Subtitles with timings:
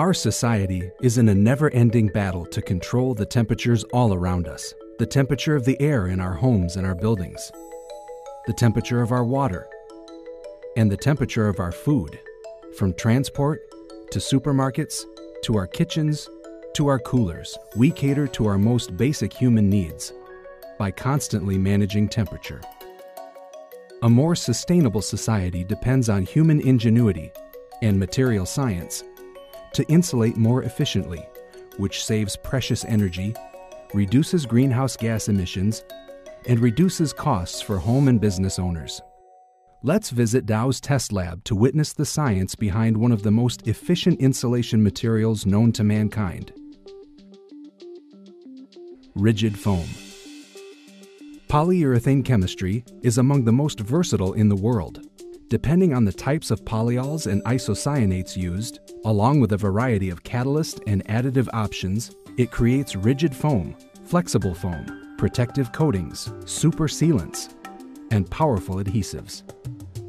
[0.00, 4.72] Our society is in a never ending battle to control the temperatures all around us
[4.98, 7.52] the temperature of the air in our homes and our buildings,
[8.46, 9.68] the temperature of our water,
[10.74, 12.18] and the temperature of our food,
[12.78, 13.60] from transport
[14.10, 15.04] to supermarkets
[15.42, 16.30] to our kitchens
[16.76, 17.58] to our coolers.
[17.76, 20.14] We cater to our most basic human needs
[20.78, 22.62] by constantly managing temperature.
[24.00, 27.32] A more sustainable society depends on human ingenuity
[27.82, 29.04] and material science
[29.74, 31.26] to insulate more efficiently,
[31.76, 33.34] which saves precious energy,
[33.94, 35.84] reduces greenhouse gas emissions,
[36.46, 39.00] and reduces costs for home and business owners.
[39.82, 44.20] Let's visit Dow's test lab to witness the science behind one of the most efficient
[44.20, 46.52] insulation materials known to mankind
[49.14, 49.86] rigid foam.
[51.48, 55.00] Polyurethane chemistry is among the most versatile in the world.
[55.48, 60.80] Depending on the types of polyols and isocyanates used, along with a variety of catalyst
[60.86, 67.54] and additive options, it creates rigid foam, flexible foam, protective coatings, super sealants,
[68.10, 69.42] and powerful adhesives.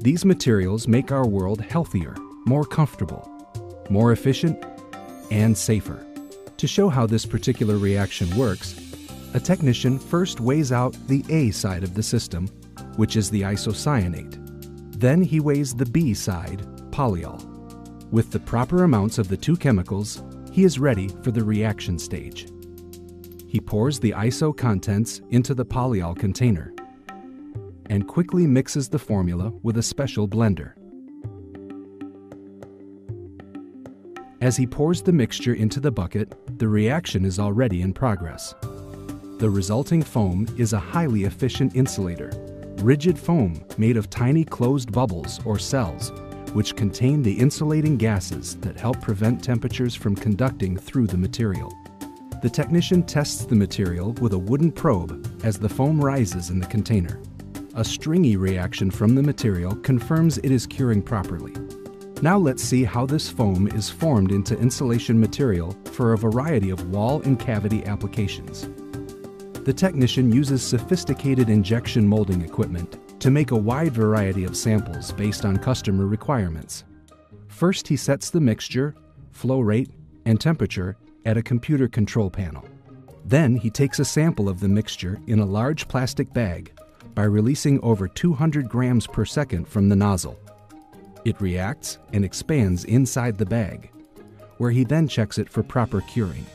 [0.00, 2.14] These materials make our world healthier,
[2.46, 3.28] more comfortable,
[3.90, 4.64] more efficient,
[5.30, 6.06] and safer.
[6.56, 8.74] To show how this particular reaction works,
[9.34, 12.48] a technician first weighs out the A side of the system,
[12.96, 14.36] which is the isocyanate.
[14.98, 16.60] Then he weighs the B side,
[16.90, 17.49] polyol.
[18.10, 22.48] With the proper amounts of the two chemicals, he is ready for the reaction stage.
[23.46, 26.74] He pours the iso contents into the polyol container
[27.86, 30.72] and quickly mixes the formula with a special blender.
[34.40, 38.54] As he pours the mixture into the bucket, the reaction is already in progress.
[39.38, 42.30] The resulting foam is a highly efficient insulator
[42.82, 46.12] rigid foam made of tiny closed bubbles or cells,
[46.52, 51.72] which contain the insulating gases that help prevent temperatures from conducting through the material.
[52.42, 56.66] The technician tests the material with a wooden probe as the foam rises in the
[56.66, 57.20] container.
[57.74, 61.54] A stringy reaction from the material confirms it is curing properly.
[62.22, 66.90] Now let's see how this foam is formed into insulation material for a variety of
[66.90, 68.68] wall and cavity applications
[69.64, 75.44] the technician uses sophisticated injection molding equipment to make a wide variety of samples based
[75.44, 76.84] on customer requirements.
[77.48, 78.94] First, he sets the mixture,
[79.30, 79.90] flow rate,
[80.24, 82.64] and temperature at a computer control panel.
[83.26, 86.72] Then he takes a sample of the mixture in a large plastic bag
[87.14, 90.38] by releasing over 200 grams per second from the nozzle.
[91.26, 93.90] It reacts and expands inside the bag,
[94.56, 96.46] where he then checks it for proper curing.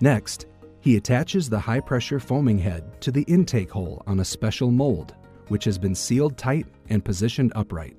[0.00, 0.46] Next,
[0.80, 5.14] he attaches the high pressure foaming head to the intake hole on a special mold,
[5.48, 7.96] which has been sealed tight and positioned upright.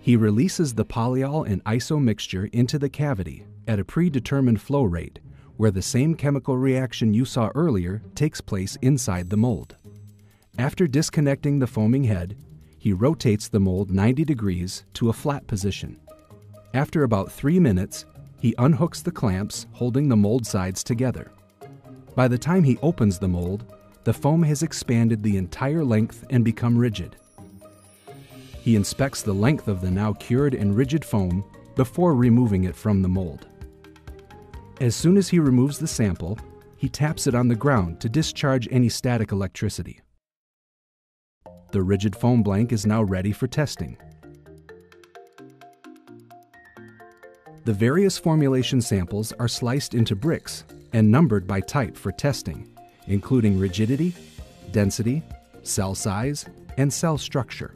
[0.00, 5.18] He releases the polyol and iso mixture into the cavity at a predetermined flow rate,
[5.56, 9.76] where the same chemical reaction you saw earlier takes place inside the mold.
[10.58, 12.36] After disconnecting the foaming head,
[12.78, 15.98] he rotates the mold 90 degrees to a flat position.
[16.72, 18.04] After about three minutes,
[18.38, 21.32] he unhooks the clamps holding the mold sides together.
[22.14, 23.75] By the time he opens the mold,
[24.06, 27.16] the foam has expanded the entire length and become rigid.
[28.60, 31.44] He inspects the length of the now cured and rigid foam
[31.74, 33.48] before removing it from the mold.
[34.80, 36.38] As soon as he removes the sample,
[36.76, 40.00] he taps it on the ground to discharge any static electricity.
[41.72, 43.96] The rigid foam blank is now ready for testing.
[47.64, 50.62] The various formulation samples are sliced into bricks
[50.92, 52.75] and numbered by type for testing,
[53.06, 54.14] including rigidity,
[54.72, 55.22] density,
[55.62, 56.46] cell size,
[56.76, 57.74] and cell structure.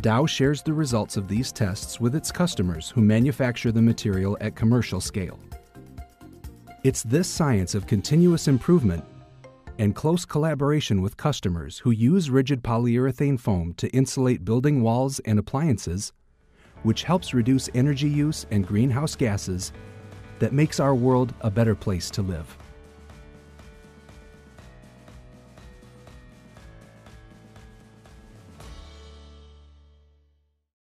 [0.00, 4.54] Dow shares the results of these tests with its customers who manufacture the material at
[4.54, 5.38] commercial scale.
[6.82, 9.02] It's this science of continuous improvement
[9.78, 15.38] and close collaboration with customers who use rigid polyurethane foam to insulate building walls and
[15.38, 16.12] appliances,
[16.82, 19.72] which helps reduce energy use and greenhouse gases
[20.38, 22.58] that makes our world a better place to live.